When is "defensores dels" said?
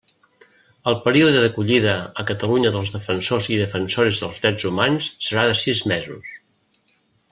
3.63-4.43